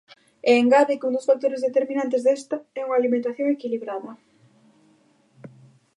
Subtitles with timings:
[0.49, 4.11] E engade que un dos factores determinantes desta é unha alimentación equilibrada.